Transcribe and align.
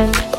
Bye. 0.00 0.29